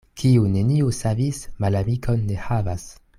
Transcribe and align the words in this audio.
Kiu 0.19 0.45
neniun 0.53 0.95
savis, 0.99 1.43
malamikon 1.65 2.25
ne 2.31 2.43
havas. 2.49 2.89